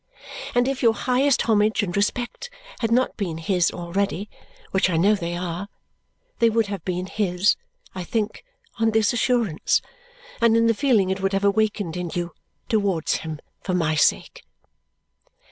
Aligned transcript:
And 0.55 0.67
if 0.67 0.81
your 0.81 0.95
highest 0.95 1.43
homage 1.43 1.83
and 1.83 1.95
respect 1.95 2.49
had 2.79 2.91
not 2.91 3.15
been 3.17 3.37
his 3.37 3.69
already 3.69 4.31
which 4.71 4.89
I 4.89 4.97
know 4.97 5.13
they 5.13 5.35
are 5.37 5.67
they 6.39 6.49
would 6.49 6.65
have 6.65 6.83
been 6.83 7.05
his, 7.05 7.55
I 7.93 8.03
think, 8.03 8.43
on 8.79 8.89
this 8.89 9.13
assurance 9.13 9.79
and 10.41 10.57
in 10.57 10.65
the 10.65 10.73
feeling 10.73 11.11
it 11.11 11.19
would 11.21 11.33
have 11.33 11.43
awakened 11.45 11.95
in 11.95 12.09
you 12.15 12.31
towards 12.67 13.17
him 13.17 13.41
for 13.61 13.75
my 13.75 13.93
sake." 13.93 14.43